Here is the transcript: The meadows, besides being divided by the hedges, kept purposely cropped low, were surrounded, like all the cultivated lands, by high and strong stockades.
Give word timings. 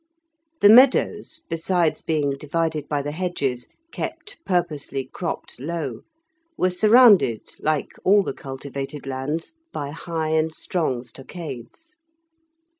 The 0.61 0.69
meadows, 0.69 1.43
besides 1.47 2.01
being 2.01 2.31
divided 2.31 2.89
by 2.89 3.03
the 3.03 3.11
hedges, 3.11 3.67
kept 3.91 4.43
purposely 4.47 5.05
cropped 5.13 5.59
low, 5.59 6.01
were 6.57 6.71
surrounded, 6.71 7.41
like 7.59 7.91
all 8.03 8.23
the 8.23 8.33
cultivated 8.33 9.05
lands, 9.05 9.53
by 9.71 9.91
high 9.91 10.29
and 10.29 10.51
strong 10.51 11.03
stockades. 11.03 11.97